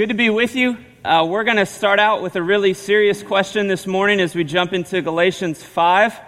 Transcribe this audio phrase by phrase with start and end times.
[0.00, 0.78] Good to be with you.
[1.04, 4.44] Uh, we're going to start out with a really serious question this morning as we
[4.44, 6.18] jump into Galatians 5.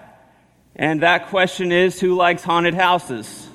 [0.76, 3.48] And that question is who likes haunted houses?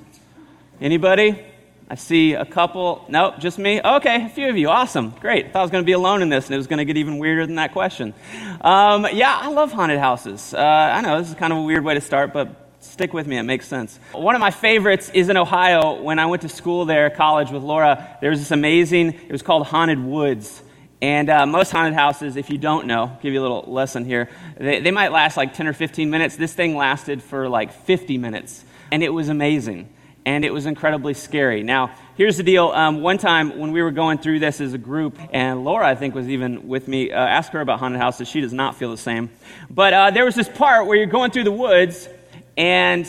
[0.82, 1.40] Anybody?
[1.88, 3.06] I see a couple.
[3.10, 3.80] Nope, just me.
[3.80, 4.70] Okay, a few of you.
[4.70, 5.12] Awesome.
[5.20, 5.46] Great.
[5.46, 6.86] I thought I was going to be alone in this, and it was going to
[6.86, 8.16] get even weirder than that question.
[8.62, 10.52] Um, yeah, I love haunted houses.
[10.52, 13.28] Uh, I know this is kind of a weird way to start, but Stick with
[13.28, 14.00] me, it makes sense.
[14.12, 16.02] One of my favorites is in Ohio.
[16.02, 19.42] When I went to school there, college with Laura, there was this amazing, it was
[19.42, 20.64] called Haunted Woods.
[21.02, 24.30] And uh, most haunted houses, if you don't know, give you a little lesson here,
[24.58, 26.36] they, they might last like 10 or 15 minutes.
[26.36, 28.64] This thing lasted for like 50 minutes.
[28.92, 29.94] And it was amazing.
[30.26, 31.62] And it was incredibly scary.
[31.64, 32.70] Now, here's the deal.
[32.70, 35.96] Um, one time when we were going through this as a group, and Laura, I
[35.96, 38.28] think, was even with me, uh, ask her about haunted houses.
[38.28, 39.30] She does not feel the same.
[39.70, 42.10] But uh, there was this part where you're going through the woods,
[42.58, 43.06] and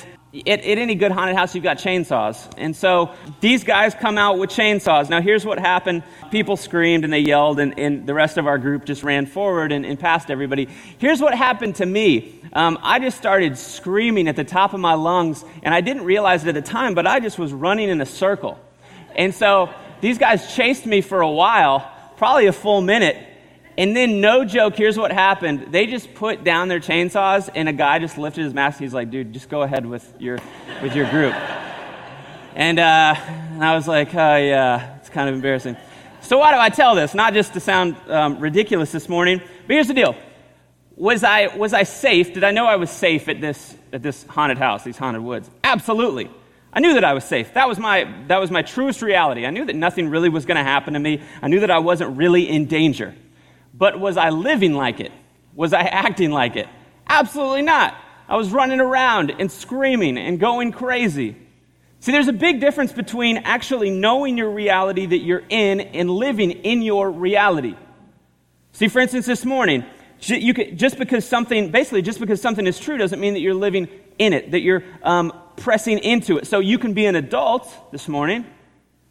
[0.47, 2.53] at, at, any good haunted house, you've got chainsaws.
[2.59, 5.09] And so these guys come out with chainsaws.
[5.09, 8.59] Now, here's what happened people screamed and they yelled, and, and the rest of our
[8.59, 10.69] group just ran forward and, and passed everybody.
[10.99, 14.95] Here's what happened to me um, I just started screaming at the top of my
[14.95, 18.01] lungs, and I didn't realize it at the time, but I just was running in
[18.01, 18.59] a circle.
[19.17, 23.17] And so these guys chased me for a while, probably a full minute.
[23.79, 25.69] And then, no joke, here's what happened.
[25.71, 28.81] They just put down their chainsaws, and a guy just lifted his mask.
[28.81, 30.41] He's like, dude, just go ahead with your,
[30.83, 31.33] with your group.
[32.57, 35.77] And, uh, and I was like, oh, yeah, it's kind of embarrassing.
[36.23, 37.15] So, why do I tell this?
[37.15, 40.17] Not just to sound um, ridiculous this morning, but here's the deal.
[40.97, 42.35] Was I, was I safe?
[42.35, 45.49] Did I know I was safe at this, at this haunted house, these haunted woods?
[45.63, 46.29] Absolutely.
[46.73, 47.55] I knew that I was safe.
[47.55, 49.47] That was my, that was my truest reality.
[49.47, 51.23] I knew that nothing really was going to happen to me.
[51.41, 53.15] I knew that I wasn't really in danger.
[53.75, 55.13] But was I living like it?
[55.55, 56.69] Was I acting like it?
[57.09, 57.97] Absolutely not.
[58.29, 61.37] I was running around and screaming and going crazy.
[62.01, 66.51] See, there's a big difference between actually knowing your reality that you're in and living
[66.51, 67.75] in your reality.
[68.73, 69.85] See, for instance, this morning,
[70.21, 73.89] could, just because something, basically, just because something is true doesn't mean that you're living
[74.19, 76.47] in it, that you're um, pressing into it.
[76.47, 78.45] So you can be an adult this morning,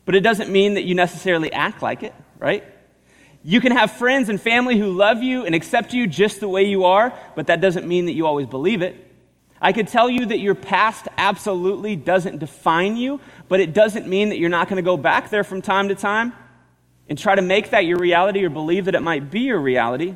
[0.06, 2.64] but it doesn't mean that you necessarily act like it, right?
[3.50, 6.66] You can have friends and family who love you and accept you just the way
[6.66, 8.98] you are, but that doesn't mean that you always believe it.
[9.62, 14.30] I could tell you that your past absolutely doesn't define you, but it doesn't mean
[14.30, 16.34] that you're not going to go back there from time to time
[17.08, 20.14] and try to make that your reality or believe that it might be your reality.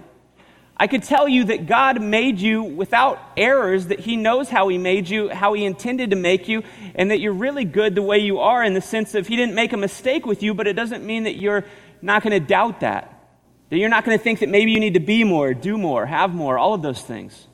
[0.76, 4.78] I could tell you that God made you without errors, that He knows how He
[4.78, 6.64] made you, how He intended to make you,
[6.96, 9.56] and that you're really good the way you are in the sense of He didn't
[9.56, 11.64] make a mistake with you, but it doesn't mean that you're
[12.02, 13.20] not going to doubt that.
[13.72, 16.06] That you're not going to think that maybe you need to be more, do more,
[16.06, 17.48] have more, all of those things.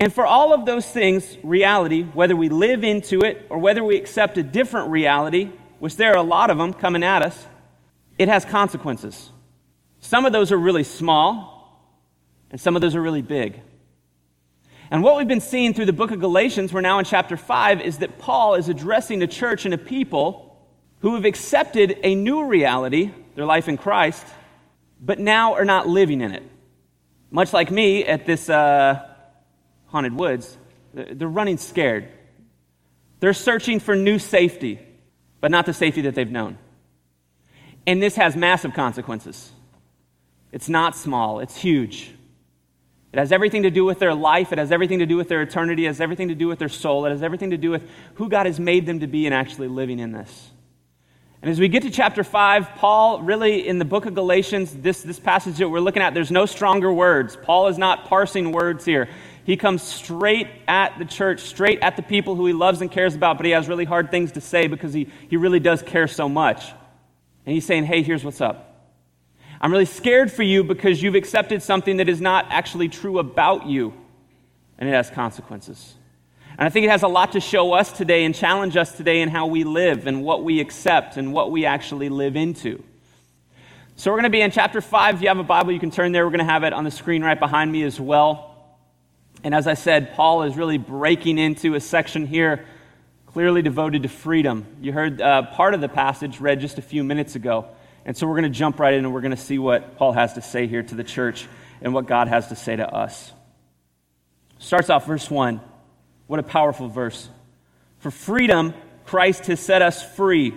[0.00, 3.96] And for all of those things, reality, whether we live into it or whether we
[3.96, 7.46] accept a different reality, which there are a lot of them coming at us,
[8.18, 9.30] it has consequences.
[10.00, 11.88] Some of those are really small,
[12.50, 13.60] and some of those are really big.
[14.90, 17.80] And what we've been seeing through the book of Galatians, we're now in chapter 5,
[17.80, 20.58] is that Paul is addressing a church and a people
[20.98, 24.26] who have accepted a new reality, their life in Christ,
[25.04, 26.42] but now are not living in it.
[27.30, 29.06] Much like me at this uh,
[29.86, 30.56] haunted woods,
[30.94, 32.08] they're running scared.
[33.20, 34.80] They're searching for new safety,
[35.40, 36.58] but not the safety that they've known.
[37.86, 39.50] And this has massive consequences.
[40.52, 42.14] It's not small, it's huge.
[43.12, 44.52] It has everything to do with their life.
[44.52, 45.84] It has everything to do with their eternity.
[45.84, 47.06] It has everything to do with their soul.
[47.06, 49.68] It has everything to do with who God has made them to be and actually
[49.68, 50.50] living in this.
[51.44, 55.02] And as we get to chapter 5, Paul, really in the book of Galatians, this,
[55.02, 57.36] this passage that we're looking at, there's no stronger words.
[57.36, 59.10] Paul is not parsing words here.
[59.44, 63.14] He comes straight at the church, straight at the people who he loves and cares
[63.14, 66.08] about, but he has really hard things to say because he, he really does care
[66.08, 66.64] so much.
[67.44, 68.96] And he's saying, hey, here's what's up.
[69.60, 73.66] I'm really scared for you because you've accepted something that is not actually true about
[73.66, 73.92] you,
[74.78, 75.94] and it has consequences.
[76.56, 79.22] And I think it has a lot to show us today and challenge us today
[79.22, 82.82] in how we live and what we accept and what we actually live into.
[83.96, 85.16] So we're going to be in chapter 5.
[85.16, 86.24] If you have a Bible, you can turn there.
[86.24, 88.78] We're going to have it on the screen right behind me as well.
[89.42, 92.64] And as I said, Paul is really breaking into a section here
[93.34, 94.64] clearly devoted to freedom.
[94.80, 97.66] You heard uh, part of the passage read just a few minutes ago.
[98.04, 100.12] And so we're going to jump right in and we're going to see what Paul
[100.12, 101.48] has to say here to the church
[101.82, 103.32] and what God has to say to us.
[104.60, 105.60] Starts off verse 1.
[106.26, 107.28] What a powerful verse.
[107.98, 108.74] For freedom,
[109.04, 110.54] Christ has set us free.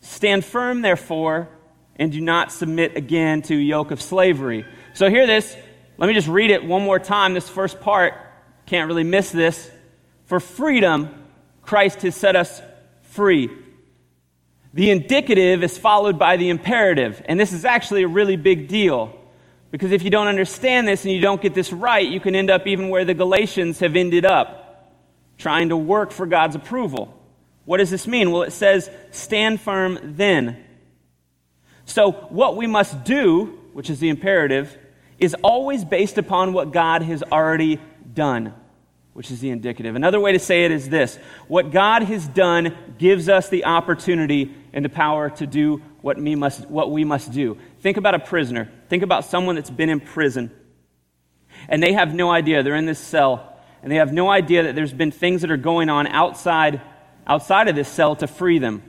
[0.00, 1.48] Stand firm, therefore,
[1.96, 4.64] and do not submit again to yoke of slavery.
[4.94, 5.56] So, hear this.
[5.98, 7.34] Let me just read it one more time.
[7.34, 8.14] This first part,
[8.66, 9.70] can't really miss this.
[10.24, 11.10] For freedom,
[11.62, 12.62] Christ has set us
[13.02, 13.50] free.
[14.72, 17.20] The indicative is followed by the imperative.
[17.26, 19.14] And this is actually a really big deal.
[19.70, 22.50] Because if you don't understand this and you don't get this right, you can end
[22.50, 24.69] up even where the Galatians have ended up,
[25.40, 27.16] trying to work for God's approval.
[27.64, 28.30] What does this mean?
[28.30, 30.62] Well, it says, stand firm then.
[31.84, 34.76] So, what we must do, which is the imperative,
[35.18, 37.80] is always based upon what God has already
[38.14, 38.54] done,
[39.12, 39.96] which is the indicative.
[39.96, 44.54] Another way to say it is this what God has done gives us the opportunity
[44.72, 47.58] and the power to do what we must, what we must do.
[47.80, 48.70] Think about a prisoner.
[48.88, 50.50] Think about someone that's been in prison.
[51.68, 52.62] And they have no idea.
[52.62, 53.49] They're in this cell.
[53.82, 56.80] And they have no idea that there's been things that are going on outside,
[57.26, 58.82] outside of this cell to free them.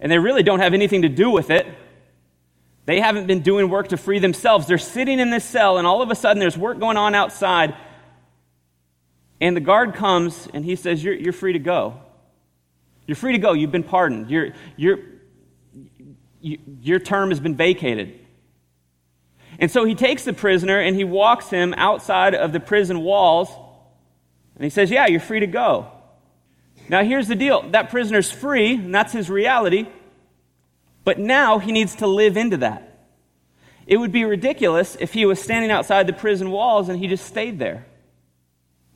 [0.00, 1.66] And they really don't have anything to do with it.
[2.86, 4.66] They haven't been doing work to free themselves.
[4.66, 7.76] They're sitting in this cell, and all of a sudden there's work going on outside.
[9.40, 12.00] And the guard comes and he says, You're, you're free to go.
[13.06, 13.52] You're free to go.
[13.52, 14.30] You've been pardoned.
[14.30, 14.98] You're, you're,
[16.40, 18.18] you, your term has been vacated.
[19.58, 23.48] And so he takes the prisoner and he walks him outside of the prison walls
[24.58, 25.90] and he says, Yeah, you're free to go.
[26.88, 29.86] Now, here's the deal that prisoner's free, and that's his reality,
[31.04, 32.84] but now he needs to live into that.
[33.86, 37.24] It would be ridiculous if he was standing outside the prison walls and he just
[37.24, 37.86] stayed there.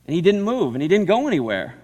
[0.05, 1.75] And he didn't move and he didn't go anywhere.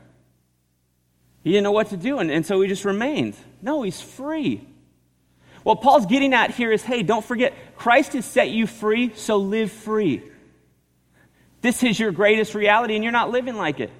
[1.44, 3.36] He didn't know what to do, and, and so he just remained.
[3.62, 4.68] No, he's free.
[5.64, 9.38] What Paul's getting at here is hey, don't forget, Christ has set you free, so
[9.38, 10.22] live free.
[11.62, 13.92] This is your greatest reality, and you're not living like it.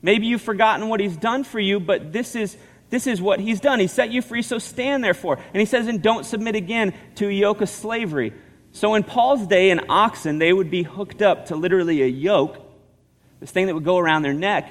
[0.00, 2.56] Maybe you've forgotten what he's done for you, but this is,
[2.90, 3.80] this is what he's done.
[3.80, 5.36] He set you free, so stand therefore.
[5.36, 8.32] And he says, and don't submit again to a yoke of slavery.
[8.72, 12.58] So in Paul's day, an oxen, they would be hooked up to literally a yoke,
[13.40, 14.70] this thing that would go around their neck,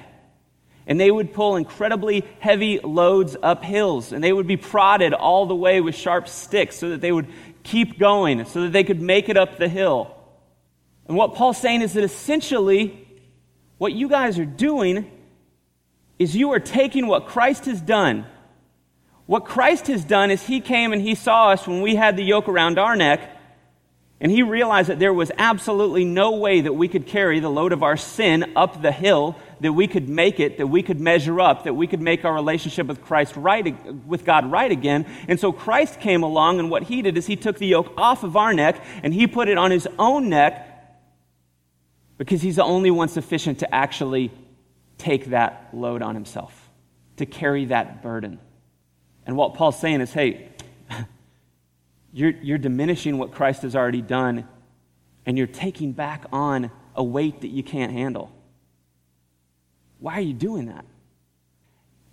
[0.86, 5.46] and they would pull incredibly heavy loads up hills, and they would be prodded all
[5.46, 7.28] the way with sharp sticks so that they would
[7.64, 10.16] keep going, so that they could make it up the hill.
[11.08, 13.08] And what Paul's saying is that essentially,
[13.78, 15.10] what you guys are doing
[16.18, 18.26] is you are taking what Christ has done.
[19.26, 22.24] What Christ has done is he came and he saw us when we had the
[22.24, 23.30] yoke around our neck,
[24.22, 27.74] and he realized that there was absolutely no way that we could carry the load
[27.74, 31.42] of our sin up the hill, that we could make it, that we could measure
[31.42, 35.06] up, that we could make our relationship with Christ right, with God right again.
[35.28, 38.24] And so Christ came along, and what he did is he took the yoke off
[38.24, 40.70] of our neck and he put it on his own neck
[42.18, 44.32] because he's the only one sufficient to actually
[44.98, 46.70] take that load on himself,
[47.18, 48.40] to carry that burden.
[49.26, 50.50] And what Paul's saying is, hey,
[52.14, 54.48] you're, you're diminishing what Christ has already done,
[55.26, 58.32] and you're taking back on a weight that you can't handle.
[60.00, 60.86] Why are you doing that?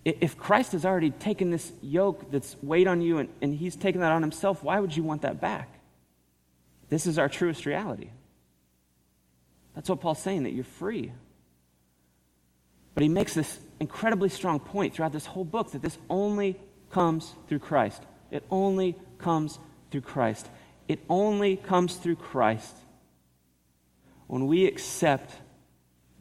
[0.04, 4.00] If Christ has already taken this yoke that's weighed on you and, and he's taken
[4.00, 5.68] that on himself, why would you want that back?
[6.88, 8.10] This is our truest reality.
[9.74, 11.12] That's what Paul's saying, that you're free.
[12.94, 16.58] But he makes this incredibly strong point throughout this whole book that this only
[16.90, 18.02] comes through Christ.
[18.30, 19.58] It only comes
[19.90, 20.48] through Christ.
[20.88, 22.76] It only comes through Christ
[24.26, 25.34] when we accept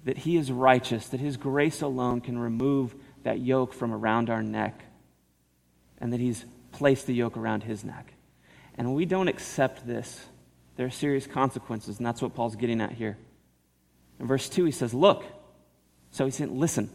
[0.03, 4.41] that He is righteous, that His grace alone can remove that yoke from around our
[4.41, 4.83] neck,
[5.99, 8.13] and that He's placed the yoke around His neck.
[8.75, 10.25] And when we don't accept this,
[10.75, 13.17] there are serious consequences, and that's what Paul's getting at here.
[14.19, 15.23] In verse 2, he says, Look.
[16.11, 16.89] So he said, Listen,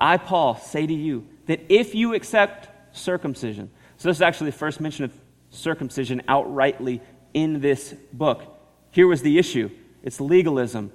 [0.00, 4.56] I, Paul, say to you that if you accept circumcision, so this is actually the
[4.56, 5.12] first mention of
[5.50, 7.00] circumcision outrightly
[7.34, 8.42] in this book.
[8.90, 9.70] Here was the issue
[10.02, 10.92] it's legalism.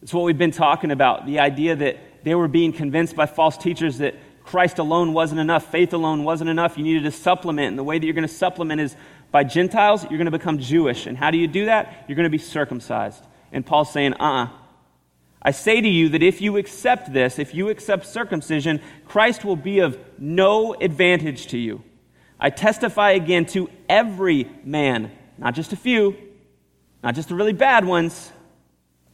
[0.00, 3.56] It's what we've been talking about the idea that they were being convinced by false
[3.56, 4.14] teachers that
[4.44, 6.78] Christ alone wasn't enough, faith alone wasn't enough.
[6.78, 7.68] You needed to supplement.
[7.68, 8.96] And the way that you're going to supplement is
[9.30, 11.06] by Gentiles, you're going to become Jewish.
[11.06, 12.06] And how do you do that?
[12.08, 13.22] You're going to be circumcised.
[13.52, 14.48] And Paul's saying, uh uh-uh.
[15.48, 19.56] I say to you that if you accept this, if you accept circumcision, Christ will
[19.56, 21.82] be of no advantage to you.
[22.38, 26.14] I testify again to every man, not just a few,
[27.02, 28.30] not just the really bad ones,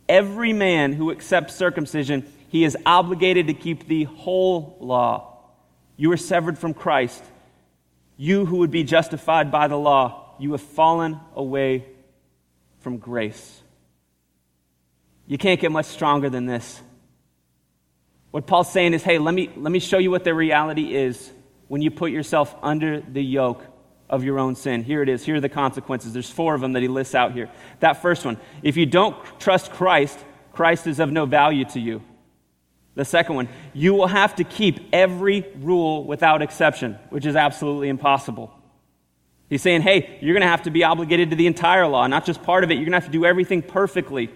[0.09, 5.39] every man who accepts circumcision, he is obligated to keep the whole law.
[5.97, 7.23] You are severed from Christ.
[8.17, 11.85] You who would be justified by the law, you have fallen away
[12.81, 13.63] from grace.
[15.27, 16.81] You can't get much stronger than this.
[18.31, 21.33] What Paul's saying is hey, let me, let me show you what the reality is
[21.69, 23.65] when you put yourself under the yoke
[24.11, 24.83] of your own sin.
[24.83, 25.25] Here it is.
[25.25, 26.13] Here are the consequences.
[26.13, 27.51] There's four of them that he lists out here.
[27.81, 30.19] That first one if you don't trust Christ,
[30.53, 32.03] Christ is of no value to you.
[32.95, 37.89] The second one, you will have to keep every rule without exception, which is absolutely
[37.89, 38.53] impossible.
[39.49, 42.25] He's saying, hey, you're going to have to be obligated to the entire law, not
[42.25, 42.75] just part of it.
[42.75, 44.31] You're going to have to do everything perfectly.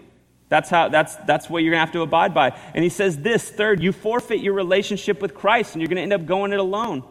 [0.49, 2.59] That's, how, that's, that's what you're to have to abide by.
[2.75, 6.13] And he says this third, you forfeit your relationship with Christ and you're to end
[6.13, 7.05] up going it alone.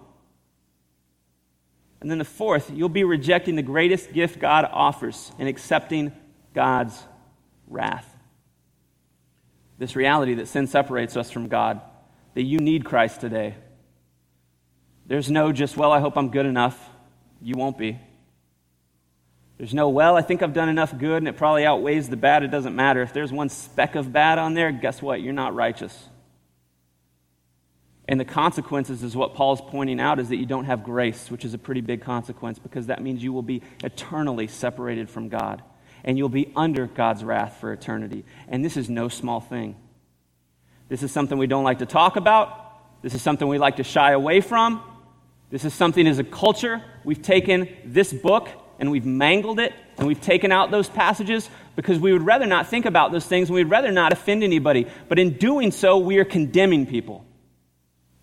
[2.01, 6.12] And then the fourth, you'll be rejecting the greatest gift God offers and accepting
[6.53, 7.00] God's
[7.67, 8.08] wrath.
[9.77, 11.82] This reality that sin separates us from God,
[12.34, 13.56] that you need Christ today.
[15.06, 16.89] There's no just, well, I hope I'm good enough.
[17.41, 18.00] You won't be.
[19.58, 22.44] There's no, well, I think I've done enough good and it probably outweighs the bad.
[22.44, 23.02] It doesn't matter.
[23.02, 25.22] If there's one speck of bad on there, guess what?
[25.22, 26.10] You're not righteous.
[28.08, 31.44] And the consequences is what Paul's pointing out is that you don't have grace, which
[31.44, 35.64] is a pretty big consequence because that means you will be eternally separated from God
[36.04, 38.24] and you'll be under God's wrath for eternity.
[38.48, 39.76] And this is no small thing.
[40.88, 43.02] This is something we don't like to talk about.
[43.02, 44.82] This is something we like to shy away from.
[45.50, 50.07] This is something as a culture, we've taken this book and we've mangled it and
[50.07, 53.55] we've taken out those passages because we would rather not think about those things and
[53.55, 54.88] we'd rather not offend anybody.
[55.07, 57.25] But in doing so, we are condemning people.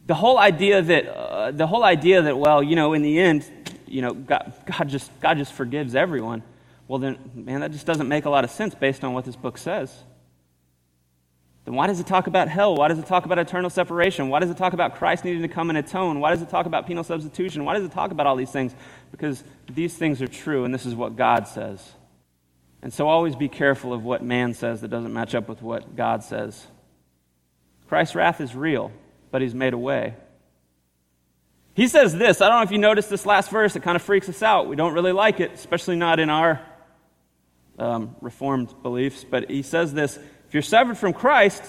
[0.07, 3.51] The whole idea that, uh, the whole idea that, well, you know, in the end,
[3.87, 6.43] you know, God, God, just, God just forgives everyone.
[6.89, 9.37] Well, then, man, that just doesn't make a lot of sense based on what this
[9.37, 9.95] book says.
[11.65, 12.77] Then why does it talk about hell?
[12.77, 14.29] Why does it talk about eternal separation?
[14.29, 16.21] Why does it talk about Christ needing to come and atone?
[16.21, 17.65] Why does it talk about penal substitution?
[17.65, 18.75] Why does it talk about all these things?
[19.11, 21.93] Because these things are true, and this is what God says.
[22.83, 25.97] And so always be careful of what man says that doesn't match up with what
[25.97, 26.67] God says.
[27.89, 28.93] Christ's wrath is real
[29.35, 30.15] but he's made a way.
[31.75, 32.41] He says this.
[32.41, 33.75] I don't know if you noticed this last verse.
[33.75, 34.69] It kind of freaks us out.
[34.69, 36.65] We don't really like it, especially not in our
[37.77, 39.25] um, reformed beliefs.
[39.29, 40.21] But he says this
[40.55, 41.63] you're severed from Christ,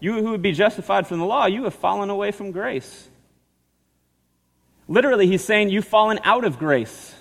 [0.00, 3.08] you who would be justified from the law, you have fallen away from grace.
[4.88, 7.14] Literally, he's saying you've fallen out of grace.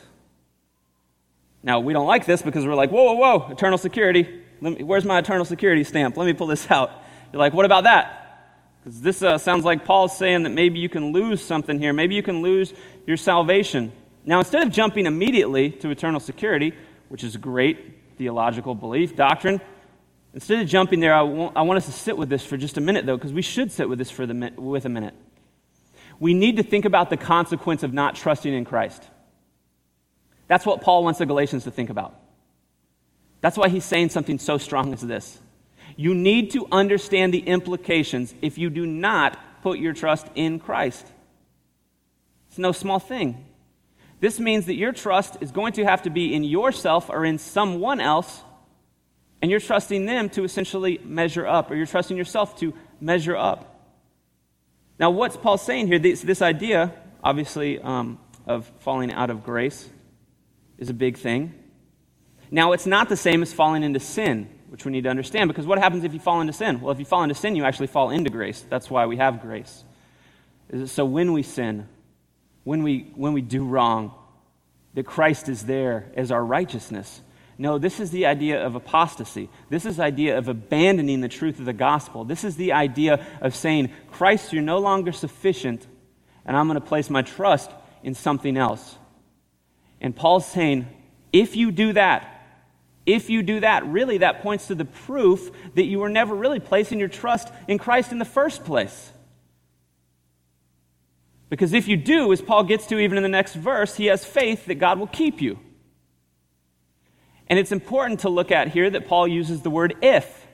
[1.64, 4.42] Now, we don't like this because we're like, whoa, whoa, whoa, eternal security.
[4.62, 6.18] Me, where's my eternal security stamp?
[6.18, 6.92] Let me pull this out.
[7.32, 8.18] You're like, what about that?
[8.84, 11.94] Because this uh, sounds like Paul's saying that maybe you can lose something here.
[11.94, 12.74] Maybe you can lose
[13.06, 13.92] your salvation.
[14.26, 16.74] Now, instead of jumping immediately to eternal security,
[17.10, 19.62] which is great theological belief, doctrine,
[20.34, 22.78] instead of jumping there, I want, I want us to sit with this for just
[22.78, 25.14] a minute, though, because we should sit with this for the, with a minute.
[26.20, 29.04] We need to think about the consequence of not trusting in Christ.
[30.48, 32.16] That's what Paul wants the Galatians to think about.
[33.42, 35.40] That's why he's saying something so strong as this.
[35.96, 41.08] You need to understand the implications if you do not put your trust in Christ.
[42.50, 43.46] It's no small thing.
[44.20, 47.40] This means that your trust is going to have to be in yourself or in
[47.40, 48.44] someone else,
[49.42, 53.68] and you're trusting them to essentially measure up, or you're trusting yourself to measure up.
[55.00, 56.00] Now, what's Paul saying here?
[56.00, 56.94] This, this idea,
[57.24, 59.90] obviously, um, of falling out of grace
[60.78, 61.54] is a big thing.
[62.52, 65.50] Now, it's not the same as falling into sin which we need to understand.
[65.50, 66.80] Because what happens if you fall into sin?
[66.80, 68.64] Well, if you fall into sin, you actually fall into grace.
[68.70, 69.84] That's why we have grace.
[70.86, 71.90] So when we sin,
[72.64, 74.14] when we, when we do wrong,
[74.94, 77.20] that Christ is there as our righteousness.
[77.62, 79.48] No, this is the idea of apostasy.
[79.70, 82.26] This is the idea of abandoning the truth of the gospel.
[82.26, 85.86] This is the idea of saying, Christ, you're no longer sufficient,
[86.44, 87.70] and I'm going to place my trust
[88.02, 88.98] in something else.
[90.02, 90.88] And Paul's saying,
[91.32, 92.48] if you do that,
[93.06, 96.60] if you do that, really that points to the proof that you were never really
[96.60, 99.12] placing your trust in Christ in the first place.
[101.48, 104.26] Because if you do, as Paul gets to even in the next verse, he has
[104.26, 105.60] faith that God will keep you.
[107.52, 110.48] And it's important to look at here that Paul uses the word if.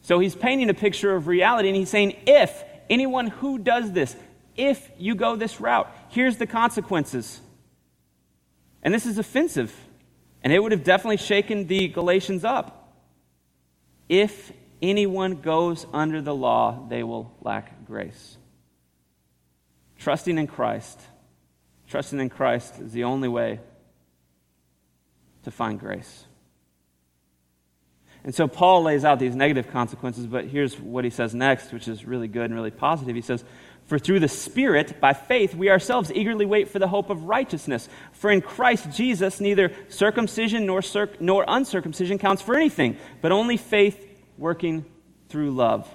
[0.00, 4.16] So he's painting a picture of reality and he's saying, if anyone who does this,
[4.56, 7.40] if you go this route, here's the consequences.
[8.82, 9.72] And this is offensive.
[10.42, 12.92] And it would have definitely shaken the Galatians up.
[14.08, 14.52] If
[14.82, 18.36] anyone goes under the law, they will lack grace.
[20.00, 21.00] Trusting in Christ,
[21.88, 23.60] trusting in Christ is the only way
[25.46, 26.24] to find grace.
[28.24, 31.86] And so Paul lays out these negative consequences, but here's what he says next, which
[31.86, 33.14] is really good and really positive.
[33.14, 33.44] He says,
[33.84, 37.88] for through the Spirit, by faith, we ourselves eagerly wait for the hope of righteousness.
[38.10, 43.56] For in Christ Jesus, neither circumcision nor, circ- nor uncircumcision counts for anything, but only
[43.56, 44.04] faith
[44.36, 44.84] working
[45.28, 45.88] through love.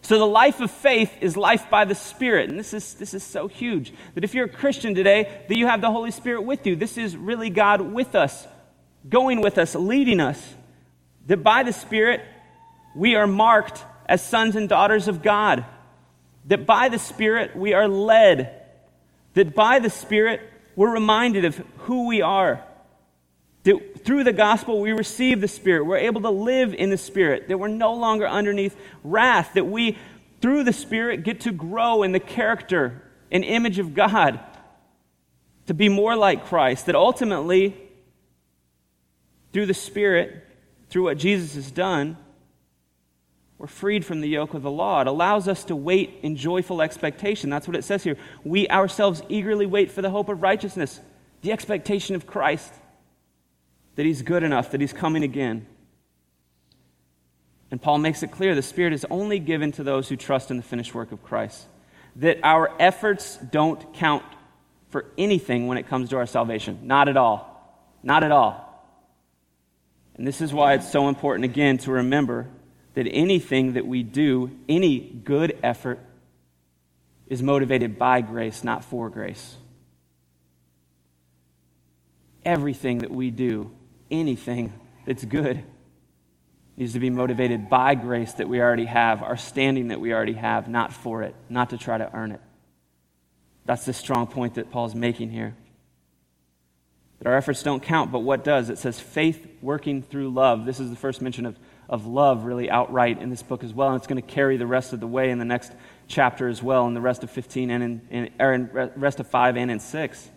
[0.00, 2.48] So the life of faith is life by the Spirit.
[2.48, 3.92] And this is, this is so huge.
[4.14, 6.74] That if you're a Christian today, that you have the Holy Spirit with you.
[6.74, 8.46] This is really God with us,
[9.08, 10.54] going with us, leading us.
[11.26, 12.22] That by the Spirit,
[12.96, 15.64] we are marked as sons and daughters of God.
[16.46, 18.60] that by the Spirit we are led,
[19.34, 20.40] that by the Spirit
[20.76, 22.64] we're reminded of who we are.
[23.64, 25.84] That through the gospel we receive the Spirit.
[25.84, 27.48] We're able to live in the Spirit.
[27.48, 29.50] That we're no longer underneath wrath.
[29.54, 29.98] That we,
[30.40, 34.40] through the Spirit, get to grow in the character and image of God.
[35.66, 36.86] To be more like Christ.
[36.86, 37.76] That ultimately,
[39.52, 40.46] through the Spirit,
[40.88, 42.16] through what Jesus has done,
[43.60, 45.02] we're freed from the yoke of the law.
[45.02, 47.50] It allows us to wait in joyful expectation.
[47.50, 48.16] That's what it says here.
[48.42, 50.98] We ourselves eagerly wait for the hope of righteousness,
[51.42, 52.72] the expectation of Christ,
[53.96, 55.66] that He's good enough, that He's coming again.
[57.70, 60.56] And Paul makes it clear the Spirit is only given to those who trust in
[60.56, 61.66] the finished work of Christ.
[62.16, 64.24] That our efforts don't count
[64.88, 66.78] for anything when it comes to our salvation.
[66.84, 67.46] Not at all.
[68.02, 68.69] Not at all.
[70.16, 72.48] And this is why it's so important, again, to remember
[72.94, 75.98] that anything that we do, any good effort,
[77.26, 79.56] is motivated by grace, not for grace.
[82.44, 83.70] Everything that we do,
[84.10, 84.72] anything
[85.06, 85.62] that's good,
[86.76, 90.32] needs to be motivated by grace that we already have, our standing that we already
[90.32, 92.40] have, not for it, not to try to earn it.
[93.66, 95.54] That's the strong point that Paul's making here.
[97.18, 98.70] That our efforts don't count, but what does?
[98.70, 100.64] It says faith working through love.
[100.66, 101.56] This is the first mention of
[101.90, 103.88] of love really outright in this book as well.
[103.88, 105.72] And it's going to carry the rest of the way in the next
[106.06, 109.26] chapter as well, in the rest of 15 and in, in, or in rest of
[109.26, 110.30] 5 and in 6.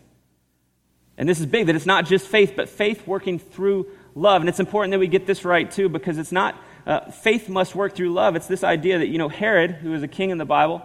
[1.15, 4.41] And this is big that it's not just faith, but faith working through love.
[4.41, 7.75] And it's important that we get this right too, because it's not, uh, faith must
[7.75, 8.35] work through love.
[8.35, 10.81] It's this idea that, you know, Herod, who was a king in the Bible,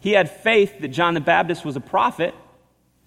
[0.00, 2.34] he had faith that John the Baptist was a prophet,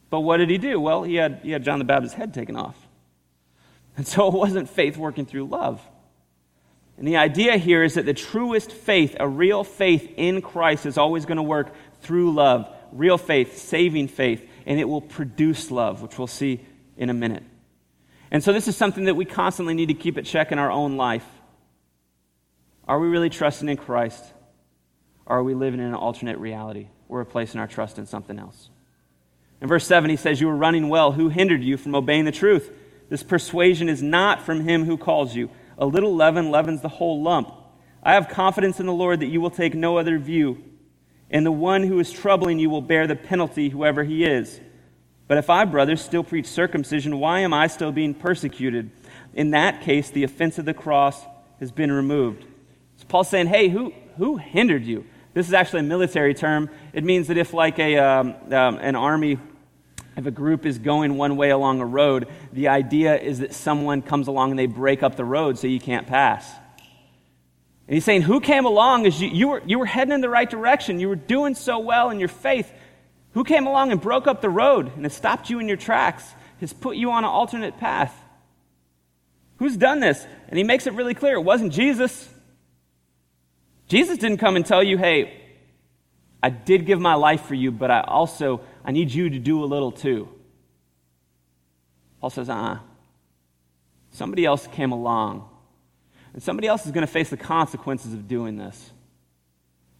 [0.09, 0.79] but what did he do?
[0.79, 2.80] Well, he had, he had John the Baptist's head taken off.
[3.97, 5.81] And so it wasn't faith working through love.
[6.97, 10.97] And the idea here is that the truest faith, a real faith in Christ, is
[10.97, 12.69] always going to work through love.
[12.91, 16.61] Real faith, saving faith, and it will produce love, which we'll see
[16.97, 17.43] in a minute.
[18.29, 20.71] And so, this is something that we constantly need to keep at check in our
[20.71, 21.25] own life.
[22.87, 24.23] Are we really trusting in Christ?
[25.25, 26.87] Or are we living in an alternate reality?
[27.07, 28.69] We're placing our trust in something else.
[29.61, 31.11] In verse 7, he says, You were running well.
[31.11, 32.71] Who hindered you from obeying the truth?
[33.11, 35.49] This persuasion is not from him who calls you.
[35.77, 37.53] A little leaven leavens the whole lump.
[38.01, 40.63] I have confidence in the Lord that you will take no other view,
[41.29, 44.61] and the one who is troubling you will bear the penalty, whoever he is.
[45.27, 48.91] But if I, brothers, still preach circumcision, why am I still being persecuted?
[49.33, 51.21] In that case, the offense of the cross
[51.59, 52.45] has been removed.
[52.95, 55.05] So Paul's saying, hey, who, who hindered you?
[55.33, 56.69] This is actually a military term.
[56.93, 59.37] It means that if, like, a, um, um, an army
[60.17, 64.01] if a group is going one way along a road, the idea is that someone
[64.01, 66.49] comes along and they break up the road so you can't pass.
[67.87, 70.29] And he's saying, Who came along as you, you, were, you were heading in the
[70.29, 70.99] right direction?
[70.99, 72.71] You were doing so well in your faith.
[73.33, 76.23] Who came along and broke up the road and has stopped you in your tracks,
[76.59, 78.13] has put you on an alternate path?
[79.57, 80.25] Who's done this?
[80.49, 82.27] And he makes it really clear it wasn't Jesus.
[83.87, 85.40] Jesus didn't come and tell you, Hey,
[86.43, 89.63] I did give my life for you, but I also I need you to do
[89.63, 90.29] a little too.
[92.19, 92.79] Paul says, uh uh-uh.
[94.11, 95.49] Somebody else came along,
[96.33, 98.91] and somebody else is going to face the consequences of doing this.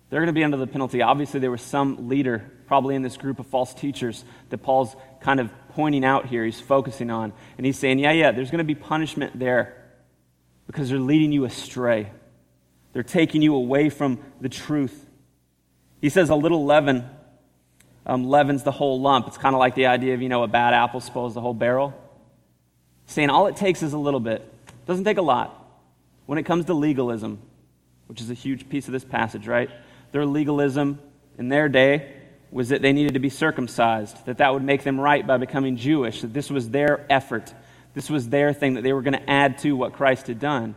[0.09, 1.01] They're going to be under the penalty.
[1.01, 5.39] Obviously, there was some leader, probably in this group of false teachers, that Paul's kind
[5.39, 7.31] of pointing out here, he's focusing on.
[7.57, 9.77] And he's saying, yeah, yeah, there's going to be punishment there
[10.67, 12.11] because they're leading you astray.
[12.91, 15.07] They're taking you away from the truth.
[16.01, 17.07] He says, a little leaven
[18.05, 19.27] um, leavens the whole lump.
[19.27, 21.53] It's kind of like the idea of, you know, a bad apple spoils the whole
[21.53, 21.93] barrel.
[23.05, 24.41] Saying all it takes is a little bit.
[24.67, 25.57] It doesn't take a lot.
[26.25, 27.39] When it comes to legalism,
[28.07, 29.69] which is a huge piece of this passage, right?
[30.11, 30.99] Their legalism
[31.37, 32.13] in their day
[32.51, 35.77] was that they needed to be circumcised, that that would make them right by becoming
[35.77, 37.53] Jewish, that this was their effort.
[37.93, 40.75] This was their thing that they were going to add to what Christ had done.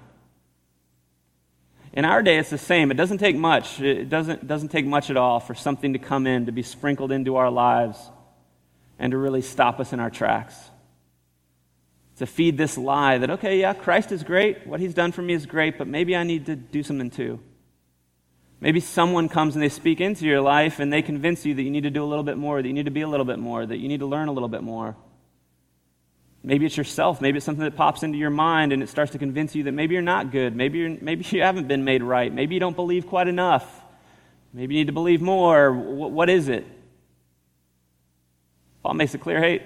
[1.95, 2.91] In our day, it's the same.
[2.91, 3.81] It doesn't take much.
[3.81, 7.13] It doesn't, doesn't take much at all for something to come in, to be sprinkled
[7.13, 7.99] into our lives,
[8.99, 10.57] and to really stop us in our tracks.
[12.17, 14.67] To feed this lie that, okay, yeah, Christ is great.
[14.67, 17.39] What he's done for me is great, but maybe I need to do something too.
[18.61, 21.71] Maybe someone comes and they speak into your life and they convince you that you
[21.71, 23.39] need to do a little bit more, that you need to be a little bit
[23.39, 24.97] more, that you need to learn a little bit more.
[26.47, 27.23] Maybe it's yourself.
[27.23, 29.73] Maybe it's something that pops into your mind and it starts to convince you that
[29.73, 30.55] maybe you're not good.
[30.55, 32.33] Maybe, you're, maybe you haven't been made right.
[32.33, 33.81] Maybe you don't believe quite enough.
[34.53, 35.73] Maybe you need to believe more.
[35.73, 36.67] what, is it?
[38.83, 39.63] Paul makes it clear hey,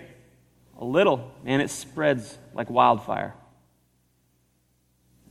[0.79, 3.35] a little, man, it spreads like wildfire.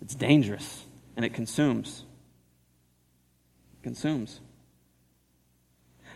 [0.02, 0.84] It's dangerous
[1.16, 2.04] and it consumes.
[3.80, 4.42] It consumes.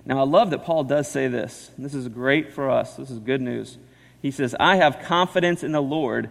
[0.05, 1.71] Now, I love that Paul does say this.
[1.77, 2.97] This is great for us.
[2.97, 3.77] This is good news.
[4.21, 6.29] He says, I have confidence in the Lord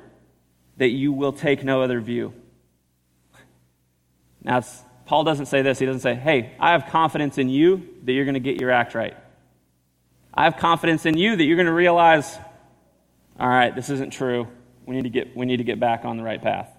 [0.76, 2.32] that you will take no other view.
[4.42, 4.62] Now,
[5.06, 5.78] Paul doesn't say this.
[5.78, 8.70] He doesn't say, Hey, I have confidence in you that you're going to get your
[8.70, 9.16] act right.
[10.32, 12.38] I have confidence in you that you're going to realize,
[13.38, 14.46] all right, this isn't true.
[14.86, 16.70] We need to get, we need to get back on the right path.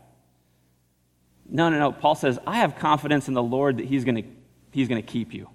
[1.48, 1.92] No, no, no.
[1.92, 4.24] Paul says, I have confidence in the Lord that he's going to,
[4.72, 5.50] he's going to keep you.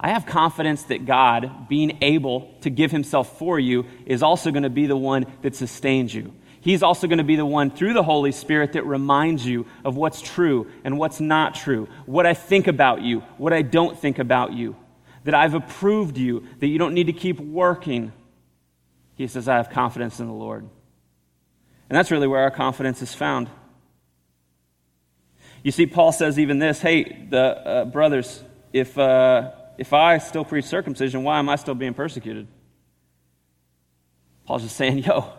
[0.00, 4.62] I have confidence that God, being able to give himself for you, is also going
[4.62, 6.32] to be the one that sustains you.
[6.60, 9.96] He's also going to be the one through the Holy Spirit that reminds you of
[9.96, 14.18] what's true and what's not true, what I think about you, what I don't think
[14.18, 14.76] about you,
[15.24, 18.12] that I've approved you, that you don't need to keep working.
[19.16, 20.62] He says, I have confidence in the Lord.
[21.88, 23.48] And that's really where our confidence is found.
[25.64, 28.96] You see, Paul says even this hey, the uh, brothers, if.
[28.96, 32.48] Uh, if I still preach circumcision, why am I still being persecuted?
[34.44, 35.32] Paul's just saying, yo,